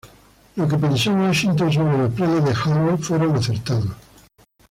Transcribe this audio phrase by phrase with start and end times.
[0.55, 3.91] Lo que pensó Washington sobre los planes de Howe fueron acertados.